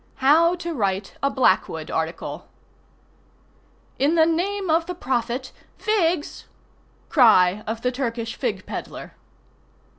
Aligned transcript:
HOW 0.15 0.55
TO 0.55 0.73
WRITE 0.73 1.15
A 1.21 1.29
"BLACKWOOD" 1.29 1.91
ARTICLE 1.91 2.47
"In 3.99 4.15
the 4.15 4.25
name 4.25 4.71
of 4.71 4.87
the 4.87 4.95
Prophet—figs!!" 4.95 6.45
—_Cry 7.11 7.63
of 7.67 7.83
the 7.83 7.91
Turkish 7.91 8.35
fig 8.35 8.65
peddler. 8.65 9.13